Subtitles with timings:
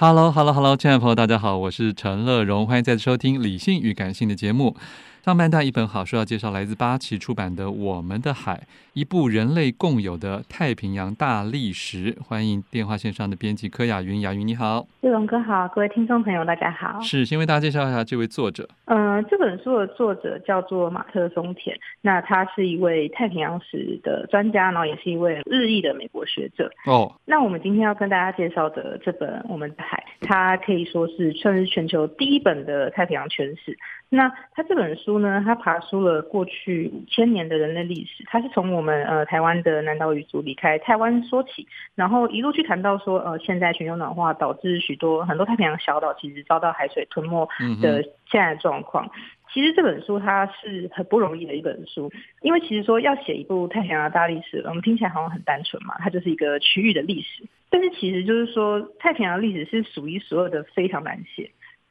[0.00, 4.74] Hello，Hello，Hello，亲爱的朋友，大家好，我是陈乐融，欢迎再次收听《理性与感性》的节目。
[5.22, 8.54] 上半段一本好书要介绍，来自八旗出版的《我们的海》，
[8.94, 12.16] 一部人类共有的太平洋大历史。
[12.26, 16.98] 欢迎电话线上的编辑柯雅云，雅云你好，乐融哥好，各位听众朋友大家好。
[17.02, 18.66] 是，先为大家介绍一下这位作者。
[18.86, 26.72] 嗯、呃，这本书的作者叫做马特松田，那他是一位太平洋史的专家，然后也是一位日裔的美国学者。
[26.86, 33.76] 哦，那我们今天要跟大家介绍的这本《我们的海》，它可以说是算是全球第一本的太平洋全史。
[34.12, 47.48] 那他这本书呢，他爬出了过去五千年的人类历史，他是从我们呃台湾的南岛语族离开台湾说起，然后一路去谈到说呃现在全球暖化导致许多很多太平洋小岛其实遭到海水吞没
[47.80, 49.06] 的现在的状况。
[49.06, 49.10] 嗯、
[49.52, 52.10] 其实这本书它是很不容易的一本书，
[52.42, 61.48] 因为其实说要写一部太平洋的大历史，我们听起来好像很单纯嘛，它就是一个区域的历史，但是其实就是说太平洋历史是数一数二的非常难写。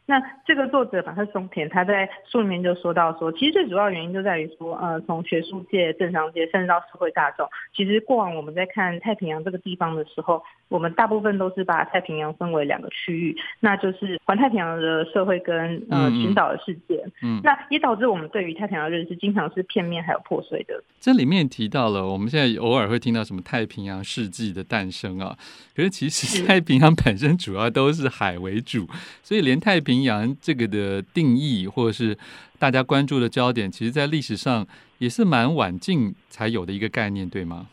[0.09, 17.03] 那这个作者马特松田他在书里面就说到说，其实最主要原因就在于说，呃，从学术界、政商界，甚至到社会大众，其实过往我们在看太平洋这个地方的时候，我们大部分都是把太平洋分为两个区域，那就是环太平洋的社会跟呃群岛的世界。
[17.21, 20.81] 嗯，嗯，那也导致我们对于太平洋的认识经常是片面还有破碎的。
[20.99, 25.35] 这里面提到了，我们现在偶尔会听到什么太平洋世纪的诞生啊，
[25.75, 28.87] 可是其实太平洋本身主要都是海为主，
[29.23, 32.15] 所以连太平洋这个的定义，或者是
[32.59, 34.67] 大家关注的焦点，其实，在历史上
[34.99, 37.67] 也是蛮晚近才有的一个概念，对吗？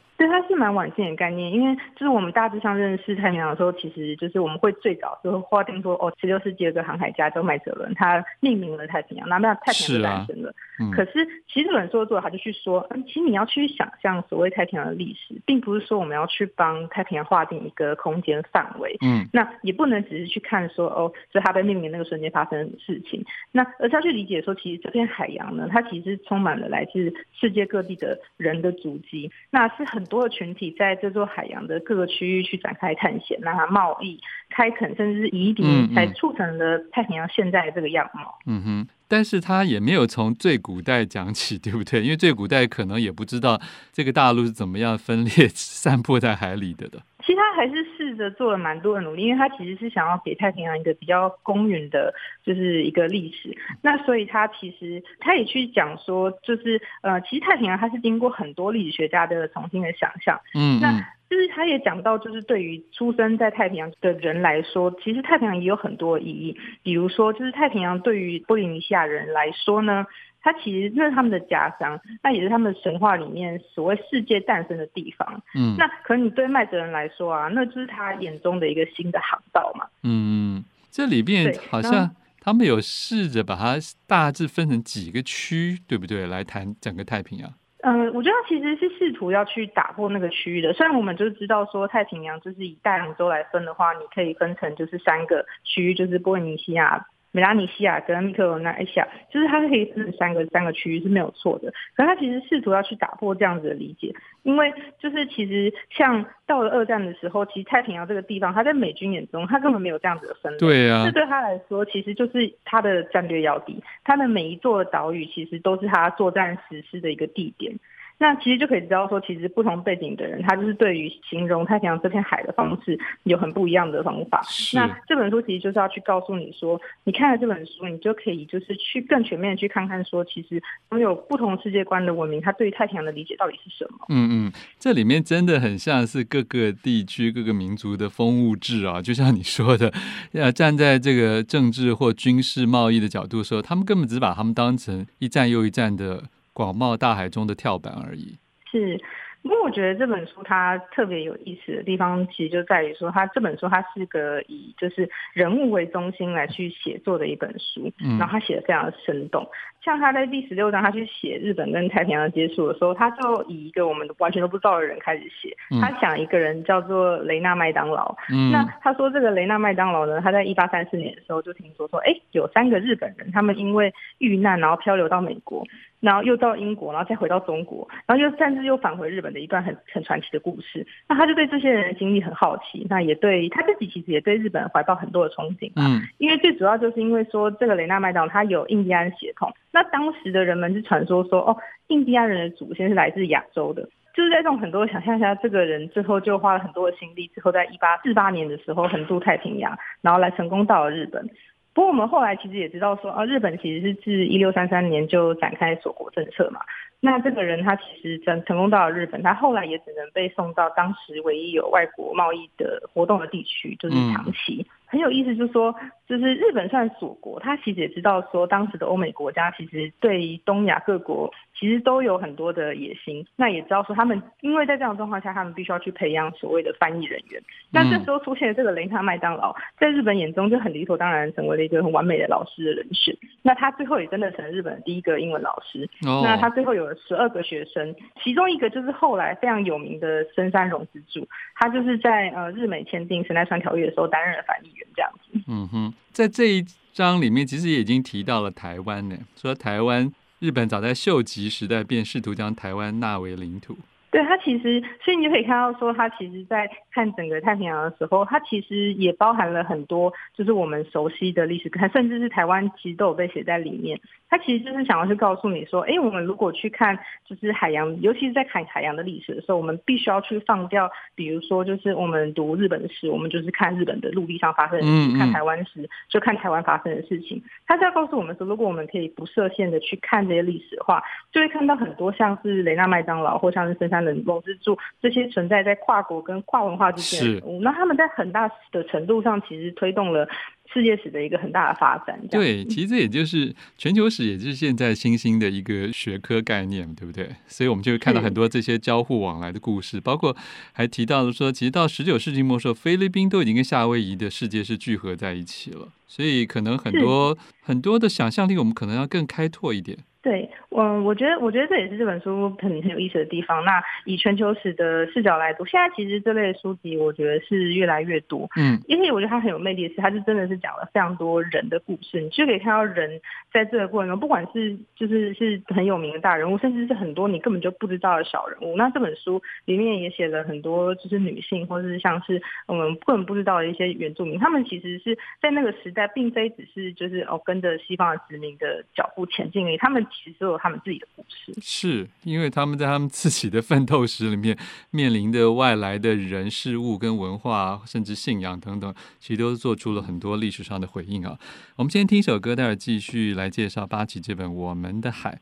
[0.57, 10.53] 蛮晚近的概念，因为就是我们大致上认识太平洋的时候，其实就是我们会最早就划定说，哦，十六世纪有个航海家叫麦哲伦，他命名了太平洋，那那太平洋就诞生了。
[10.79, 34.21] 嗯、可是其实这本书的作者他就去说，嗯，其实你要去想象所谓太平洋的历史，并不是说我们要去帮太平洋划定一个空间范围，嗯，那也不能只是去看说，哦，是它被命名那个瞬间发生的事情，那而是要去理解说，其实这片海洋呢，它其实充满了来自世界各地的人的足迹，那是很多的群体在这座海洋的各个区域去展开探险，那它贸易、
[34.51, 38.39] 开垦，甚至是移民，才促成了太平洋现在的这个样貌。
[38.47, 38.89] 嗯哼。
[39.09, 42.03] 但是他也没有从最古代讲起，对不对？
[42.03, 43.61] 因为最古代可能也不知道
[43.93, 47.01] 这个大陆是怎么样分裂、散布在海里的的。
[47.25, 52.13] 其实他还是试着做了蛮多的努力，因为他其实是想要给太平洋一个比较公允的，
[52.45, 53.57] 就是一个历史。
[53.81, 60.41] 那所以他其实他也去讲说，就是呃，其实太平洋它是经过很多历史学家的重新的想象。
[60.55, 61.13] 嗯，那。
[61.29, 66.57] 就是他也讲到，就是对于出生在太平洋的人来说，其实太平洋也有很多意义。
[66.83, 70.07] 比如说，就是太平洋对于波利尼西亚人来说呢，
[70.41, 75.43] 它其实那是他们的家乡，那也是他们神话里面所谓世界诞生的地方。
[75.57, 79.87] 嗯，那可能你对麦哲伦来说啊，那就是他眼中的一个新的航道嘛。
[80.05, 83.77] 嗯，这里面好像他们有试着把它
[84.07, 86.27] 大致分成几个区，对不对？
[86.27, 87.53] 来谈整个太平洋。
[87.89, 90.73] 嗯，我觉得其实是试图要去打破那个区域的。
[90.73, 97.07] 虽然我们就知道说太平洋就是以大洋洲来分的话，你可以分成就是三个区域，就是波利尼西亚。
[97.37, 101.71] 美拉尼西亚跟密克罗内西亚，就是它是可以分成三个三个区域是没有错的。
[101.95, 104.11] 可是它其实试图要去打破这样子的理解，
[104.43, 110.59] 因为就是其实像到了二战的时候，其实太平洋这个地方，它在美军眼中，它根本没有这样子的分类。
[110.59, 117.79] 对啊，这对他来说，其实就是他的战略要地，他的每一座岛屿其实都是他作战实施的一个地点。
[118.19, 124.43] 那其实就可以知道说，其实不同背景的人，他就是对于形容太平洋这片海的方式有很不一样的方法。
[124.73, 134.07] 那这本书其实就是要去告诉你说，你看了这本书，你就可以就是去更全面的去看看说，其实拥有不同世界观的文明，它对于太平洋的理解到底是什么？
[134.09, 139.93] 嗯嗯，这里面真的很像是各个地区、各个民族的风物志啊，就像你说的，
[140.33, 146.23] 呃，站在这个政治或军事贸易的角度说，他们根本只是把他们当成一站又一站的。
[146.57, 148.39] 广袤大海中的跳板而已。
[148.71, 148.99] 是，
[149.43, 159.47] 不过我觉得这本书它特别有意思的地方，其实就在于说，它这本书它是个以就是人物为中心来去写作的一本书，嗯，然后他写的非常的生动。
[159.85, 165.57] 像他在第十六章，他去写日本跟太平洋接触的时候，他就以一个我们完全都不知道的人开始写。
[165.81, 168.13] 他讲一个人叫做雷纳麦当劳。
[168.29, 175.65] 嗯，那他说这个雷纳麦当劳呢，他在一八三四年的时候就听说说，哎，有三个日本人，他们因为遇难然后漂流到美国，
[176.01, 180.87] 然后又到英国，然后再回到中国，然后又甚至又返回日本的一段很很传奇的故事。
[181.09, 185.73] 那他就对这些人的经历很好奇，那也对他自己其实也对日本怀抱很多的憧憬。
[185.77, 189.53] 嗯，因为最主要就是因为说这个雷纳麦当劳他有印第安血统。
[189.73, 191.57] 那当时的人们是传说说，哦，
[191.89, 193.83] 印第安人的祖先是来自亚洲的，
[194.15, 201.29] 就是在这种很多想象下，这个人最后就花了很多的心力，之后在一八四八年的时候横渡太平洋，然后来成功到了日本。
[201.77, 206.59] 不过我们后来其实也知道说，啊，日本其实是自一六三三年就展开锁国政策嘛。
[207.01, 214.67] 那这个人他其实成成功到了日本，他后来也只能被送到当时唯一有外国贸易的活动的地区，就是长崎。
[214.87, 215.75] 很有意思，就是说，
[216.07, 223.27] 就是日本算锁国，他其实也知道说，当时的欧美国家其实对于东亚各国其实都有很多的野心。
[223.35, 227.43] 那也知道说，他们因为在这样的状况下，他们必须要去培养所谓的翻译人员。
[227.73, 233.17] 那这时候出现的这个雷纳麦当劳，在日本眼中就很理所当然成为了一个很完美的老师的人选。
[233.43, 235.89] 那他最后也真的成了日本的第一个英文老师。
[236.01, 244.87] 那他最后有了十二个学生，其中一个就是后来非常有名的深山荣之助，他就是在呃日美签订神奈川条约的时候担任了翻译员。
[244.95, 253.77] 这样子，嗯哼，在这一章里面，其实也已经提到了台湾呢，说台湾日本早在秀吉时代便试图将台湾纳为领土。
[254.11, 264.01] 对，他其实，所以你就可以看到说，他其实在看整个太平洋的时候，他其实也包含了很多，就是我们熟悉的历史，甚至是台湾其实都有被写在里面。
[264.29, 277.43] 他其实就是想要去告诉你说，哎，我们如果去看就是海洋，尤其是在看海洋的历史的时候，我们必须要去放掉，比如说就是我们读日本史，我们就是看日本的陆地上发生的事情；看台湾史，就看台湾发生的事情。
[277.67, 290.29] 他是要告诉我们说，如果我们可以不设限的去看这些历史的话，就会看到很多像是雷纳麦当劳或像是深山荣之助这些存在在跨国跟跨文化之间的人物，那他们在很大的程度上其实推动了。
[290.73, 297.31] 世界史的一个很大的发展，对， 其实也就是全球史，也就是现在新兴的一个学科概念，对不对？
[297.47, 300.37] 所以我们就会看到很多这些交互往来的故事，包括
[300.73, 309.99] 还提到了说，其实到十九世纪末时候，菲律宾都已经跟夏威夷的世界是聚合在一起了，所以可能很多很多的想象力，我们可能要更开拓一点。
[310.27, 313.65] 对，嗯，我觉得，我觉得这也是这本书很很有意思的地方。
[313.65, 318.49] 那以全球史的视角来读，现在其实这类的书籍，我觉得是越来越多。
[318.57, 323.21] 嗯，因为我觉得它很有魅力的是，它是真的是讲了非常多人的故事，你就可以看到人
[323.53, 328.75] 在这个过程中，不管是就是是很有名的大人物，甚至是很多你根本就不知道的小人物。
[328.77, 340.05] 那这本书里面也写了很多，就是女性，或者是像是我们根本不知道的一些原住民，他们其实是在那个时代，并非只是就是哦跟着西方的殖民的脚步前进而已，他们。
[340.25, 344.59] 其实都有他们自己的故事，是因为他们在他们自己的奋斗史里面
[344.91, 351.39] 面临的外来的人事物跟文化，甚至信仰等等，其实都做出了很多历史上的回应啊。
[351.77, 355.33] 我们先听一首歌，待会儿继续来介绍八旗这本《我们的海》。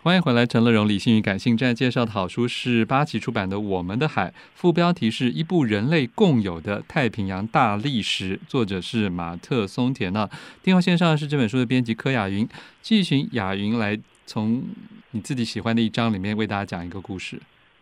[0.00, 10.30] 欢迎回来，陈乐融，理性与感性正在介绍的好书是八旗出版的《我们的海》，副标题是一部人类共有的太平洋大历史，作者是马特松田啊。
[10.62, 12.48] 电话线上是这本书的编辑柯雅云，
[12.80, 14.62] 继续请雅云来从
[15.10, 17.40] 你自己喜欢的一章里面为大家讲一个故事。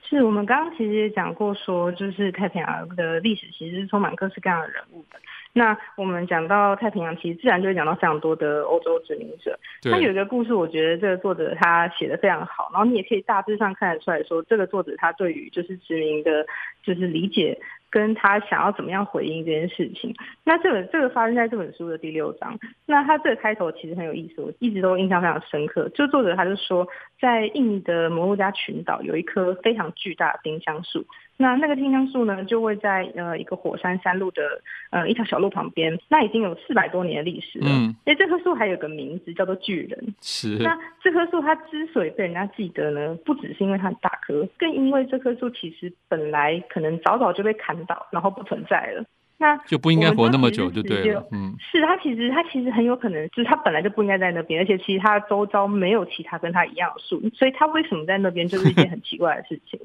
[0.09, 5.19] 是我们刚刚其实也讲过，说就是太平洋的历史其实是充满各式各样的人物的。
[5.57, 9.59] 那我们讲到太平洋，其实自然就会讲到非常多的欧洲殖民者。
[9.91, 16.45] 他有一个故事，我觉得这个作者他写的非常好，然后你也可以大致上看得出来说，这个作者他对于就是殖民的，
[16.83, 17.59] 就是理解。
[17.89, 22.59] 跟他想要怎么样回应这件事情，那这个这个发生在这本书的第六章。
[22.85, 25.89] 那他这个开头其实很有意思，我一直都印象非常深刻。
[25.91, 26.87] 就作者他就说，
[27.19, 31.07] 在印尼的摩洛加群岛有一棵非常巨大的丁香树，
[31.39, 34.43] 那那个丁香树呢，就会在呃一个火山山路的
[34.91, 37.67] 呃一条小路旁边，那已经有四百多年的历史了。
[37.69, 40.15] 嗯，哎，这棵树还有个名字叫做巨人。
[40.21, 40.57] 是。
[40.59, 49.05] 那这棵树它之所以被人家记得呢，不只是因为它很大棵，更因为这棵树其实本来可能早早就被砍倒，然后不存在了。
[49.39, 51.23] 那就不应该活那么久，就对了。
[51.31, 59.79] 嗯，是它其实它其实很有可能就是它本来就不应该在那边，而且其实它周遭没有其他跟它一样的树，所以它为什么在那边就是一件很奇怪的事情。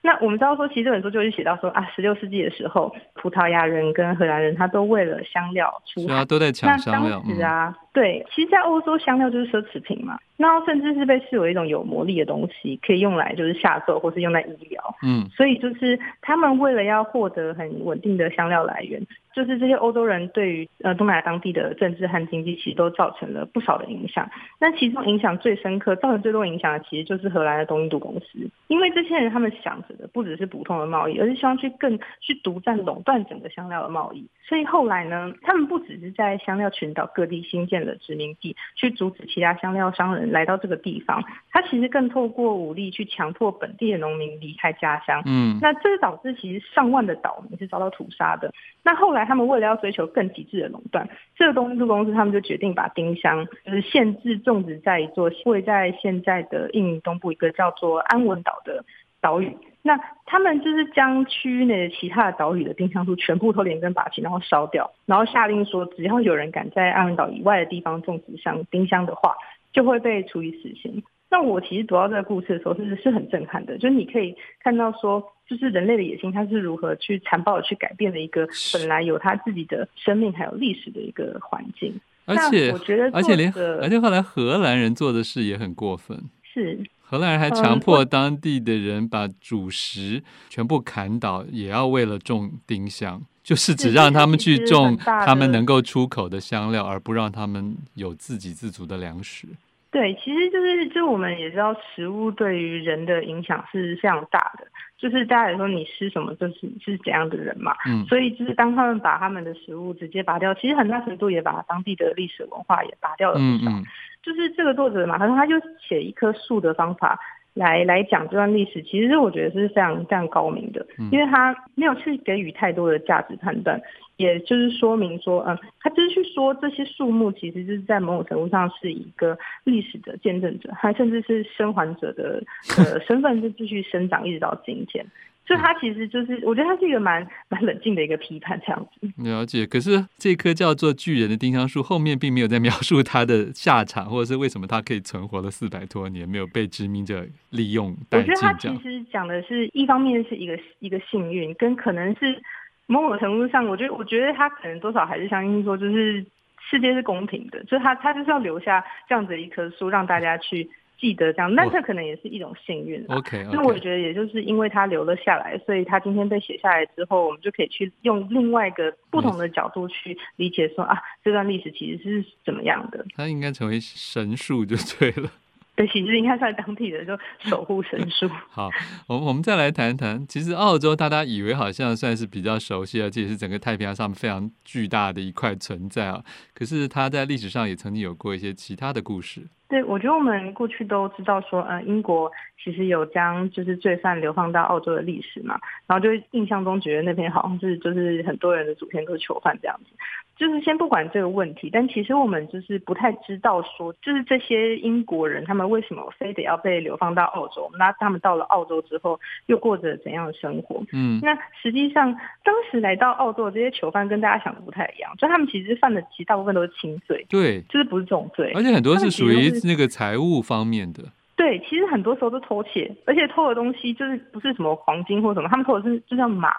[0.00, 7.20] 那我们知道说，其实这本书就是写到说啊，十六世纪的时候，葡萄牙人跟荷兰人他都为了香料出海，啊，都在抢香料。
[7.26, 14.94] 那当时啊，嗯、对，其实，在欧洲香料就是奢侈品嘛，那甚至是被视为一种有魔力的东西，可以用来就是下咒或是用在医疗。
[15.02, 19.04] 嗯，所以就是他们为了要获得很稳定的香料来源。
[19.34, 24.28] 就是这些欧洲人对于呃东南亚当地的政治和经济其实都造成了不少的影响。
[24.58, 28.50] 那其中影响最深刻、造成最多影响的，其实就是荷兰的东印度公司。
[28.66, 34.26] 因为这些人他们想着的不只是普通的贸易，而是希望去更去独占垄断整个香料的贸易。
[34.42, 41.22] 所以后来呢，他们不只是在香料群岛各地新建了殖民地，去阻止其他香料商人来到这个地方。
[41.50, 45.22] 他其实更透过武力去强迫本地的农民离开家乡。
[45.26, 48.52] 嗯，那这导致其实上万的岛民是遭到屠杀的。
[48.82, 49.28] 那后来。
[49.28, 58.82] 他们为了要追求更极致的垄断，这个东印度公司他们就决定把丁香就是限制种植在一座位在现在的印尼东部一个叫做安文岛的
[59.20, 59.54] 岛屿。
[59.88, 69.34] 那他们就是将区域内的其他的岛屿的丁香树全部都连根拔起，然后烧掉，然后下令说，只要有人敢在安文岛以外的地方种植香丁香的话，
[69.72, 71.02] 就会被处以死刑。
[71.30, 75.32] 那我其实读到这个故事的时候，是是很震撼的，就是你可以看到说。
[75.48, 81.98] 就是人类的野心，它是如何去残暴的去改变了一个本来有它自己的生命还有历史的一个环境。
[82.26, 86.14] 而且我觉得，而且连而且后来荷兰人做的事也很过分。
[86.42, 86.78] 是
[87.10, 99.48] 荷兰人还强迫当地的人把主食全部砍倒，也要为了种丁香，就是只让他们去种他们能够出口的香料，而不让他们有自给自足的粮食。
[99.90, 104.66] 对，其实就是就我们也知道，食物对于人的影响是非常大的。
[104.98, 113.70] 就是大家也说你吃什么就是是怎样的人嘛，嗯，所以就是当他们把他们的食物直接拔掉，其实很大程度也把当地的历史文化也拔掉了不少。
[113.70, 113.84] 嗯嗯，
[114.22, 117.18] 就是这个作者嘛，他说他就写一棵树的方法
[117.54, 123.80] 来来讲这段历史，其实我觉得是非常非常高明的，因为他没有去给予太多的价值判断。
[124.18, 132.42] 也就是说明说，嗯，他就是去说这些树木其实就是在某种程度上是一个历史的见证者，还甚至是生还者的
[132.76, 135.06] 呃 身份，就继续生长一直到今天。
[135.46, 139.08] 所以他其实就是，我觉得他是一个蛮蛮冷静的一个批判这样子。
[139.16, 147.96] 了解，可是这棵叫做巨人的丁香树后面并没有在描述它的下场，或者是为什么它可以存活了四百多年，没有被殖民者利用。
[148.10, 152.42] 我觉得他其实讲的是一方面是一个一个幸运，跟可能是。
[152.88, 156.24] 某种程度上，我觉得，我觉得他可能多少还是相信说，就是
[156.70, 160.68] 世界是公平的，就是他他就是要留下这样子的一棵树，让大家去
[160.98, 161.54] 记得这样。
[161.54, 163.04] 那这可能也是一种幸运。
[163.08, 173.04] OK，那我觉得也就是因为他留了下来，所以他今天被写下来之后，我们就可以去用另外一个不同的角度去理解说啊，这段历史其实是怎么样的。
[173.14, 175.30] 他应该成为神树就对了。
[175.78, 178.28] 对，其实应该算当地的就守护神 树。
[178.50, 178.68] 好，
[179.06, 186.24] 我们我们再来谈谈，其实澳洲大家以为好像算是比较熟悉，而且是整个太平洋上非常巨大的一块存在啊。
[186.52, 189.46] 可是它在历史上也曾经有过一些其他的故事。
[189.68, 192.30] 对，我觉得我们过去都知道说，呃，英国
[192.62, 199.94] 其实有将就是罪犯流放到澳洲的历史嘛，然后就印象中觉得那边好像是就是很多人的祖先都是囚犯这样子。
[200.38, 207.68] 就是先不管这个问题，但其实我们就是不太知道说，就是这些英国人他们为什么非得要被流放到澳洲？
[207.76, 210.80] 那他们到了澳洲之后又过着怎样的生活？
[210.92, 221.04] 嗯，那实际上当时来到澳洲的这些囚犯跟大家想的不太一样，就他们其实犯的其实大部分都是轻罪，对，就是不是重罪，而且很多是属于那个财务方面的。
[221.36, 226.52] 对，其实很多时候都偷窃，而且偷的东西就是不是什么黄金或什么，他们偷的是就像马。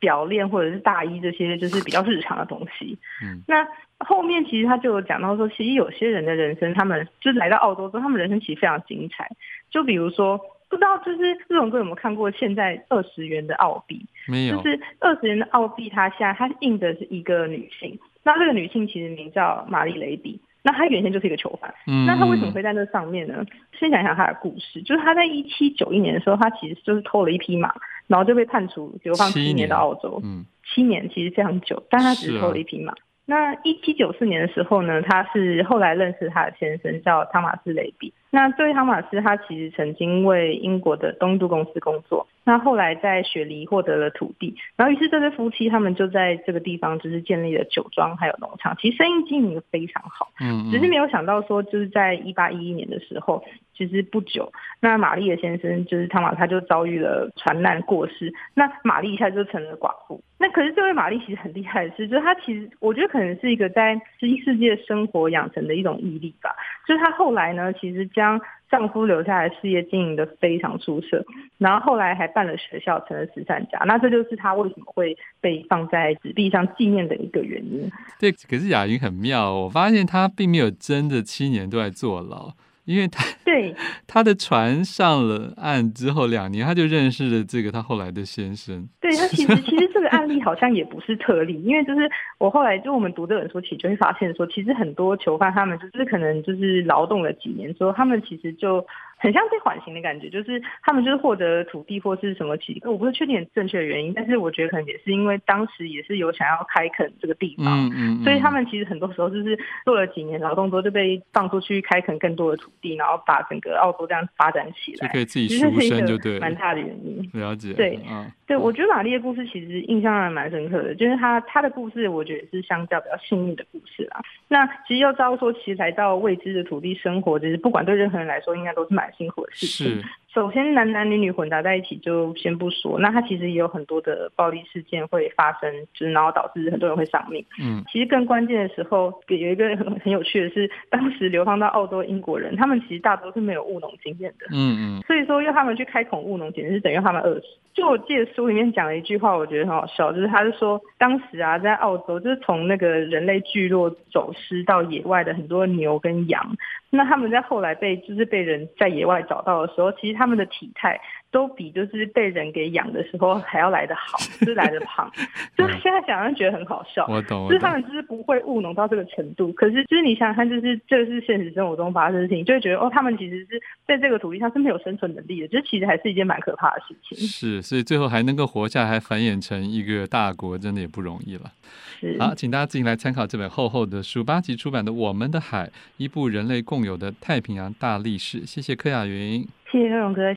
[0.00, 2.98] 表链或者是大衣这些，就是比较日常的东西。
[3.22, 3.64] 嗯，那
[4.04, 9.30] 后面其实他就有讲到说，其实有些人的人生，他们就是来到澳洲之后，他们人生其实非常精彩。
[9.70, 10.36] 就比如说，
[10.68, 11.18] 不知道就是
[11.48, 14.04] 这种哥有没有看过现在二十元的澳币？
[14.26, 14.56] 没有。
[14.56, 17.96] 就是二十元的澳币，它现在它印的是一个女性。
[18.24, 20.40] 那这个女性其实名叫玛丽雷比。
[20.62, 21.74] 那他原先就是一个囚犯。
[21.86, 22.06] 嗯。
[22.06, 23.44] 那他为什么会在那上面呢？
[23.78, 27.72] 先讲一下他的故事，就是他在一七九一年的时候，他其实就是偷了一匹马。
[28.08, 32.92] 然后就被判处流放七年到澳洲，嗯，七年其实非常久，但他只是偷了一匹马。
[32.92, 50.32] 啊、那一七九四年的时候呢，他是后来认识他的先生叫汤马斯雷比，那这位汤马斯他其实曾经为英国的东印度公司工作，那后来在雪梨获得了土地，然后于是这对夫妻他们就在这个地方就是建立了酒庄还有农场，其实生意经营的非常好。
[50.40, 53.44] 嗯，只是没有想到说就是在一八一一年的时候，
[53.76, 60.22] 其实不久，那玛丽的先生就是汤马，他就遭遇了船难过世，那玛丽一下就成了寡妇。
[60.38, 66.50] 那可是这位玛丽其实很厉害的是，就是她其实我觉得可能是一个在新世界生活养成的一种毅力吧。
[66.84, 71.24] 就是她后来呢，其实将将丈夫留下来的事业经营得非常出色，
[71.58, 73.78] 然后后来还办了学校，成了慈善家。
[73.84, 77.90] 那这就是她为什么会被放在纸币上纪念的一个原因。
[78.20, 82.52] 对，可是雅云很妙，我发现她并没有真的七年都在坐牢。
[82.84, 83.74] 因为他对
[84.06, 88.88] 他的船上了岸之后两年，他就认识了这个他后来的先生。
[89.00, 98.84] 对，他其实其实这个案例好像也不是特例，因为就是我后来就我们读这本书起就会发现说，其实很多囚犯他们就是可能就是劳动了几年之后，他们其实就。
[99.22, 117.30] 很像被缓刑的感觉，就是他们就是获得土地或是什么其，我不是确定正确的原因，但是我觉得可能也是因为当时也是有想要开垦这个地方，嗯所以他们其实很多时候就是做了几年劳动之后就被放出去开垦更多的土地，然后把整个澳洲这样发展起来，就可以自己赎身就对，蛮大的原因。
[117.32, 124.20] 了解，对，嗯、对，我觉得玛丽的故事其实印象还蛮深刻的，就是她她的故事，我觉得是相较比较幸运的故事啦。
[124.48, 129.86] 那其实要知道说，其实来到未知的土地生活，其实不管对任何人来说，应该都是蛮辛苦的事情。
[129.86, 130.04] 是。
[130.34, 137.44] 首先，男男女女混杂在一起就先不说，那他其实也有很多的暴力事件会发生，就是然后导致很多人会丧命。
[137.60, 144.46] 嗯，其实更关键的时候，有一个很很有趣的是，当时流放到澳洲英国人，他们其实大多是没有务农经验的。
[144.52, 147.46] 嗯嗯，所以说要他们去开孔务农，简直是等于他们饿死。
[147.74, 156.54] 就我记得书里面讲了一句话，我觉得很好笑，就是他是说，当时啊，在澳洲，就是从那个人类聚落走失到野外的很多牛跟羊，
[156.90, 161.00] 那他们在后来被就是被人在野外找到的时候，其实他们的体态。
[161.32, 165.10] 都比就是被人给养的时候还要来得好， 就是来得胖。
[165.56, 167.06] 就是现在想想觉得很好笑。
[167.08, 169.50] 我懂，就是他们就是不会务农到这个程度。
[169.54, 175.48] 可是就是你想想看，就是这是现实生活中发生的事情，就会觉得哦，他们其实是在这个土地上是没有生存能力的。
[175.48, 177.16] 就是其实还是一件蛮可怕的事情。
[177.26, 181.50] 是，所以最后还能够活下来，还繁衍成一个大国，真的也不容易了。
[181.98, 182.14] 是。
[182.20, 188.42] 好，请大家自己来参考这本厚厚的书，八集出版的《我们的海：一部人类共有的太平洋大历史》。
[188.46, 189.48] 谢谢柯雅云。
[189.72, 190.34] 谢谢乐荣哥。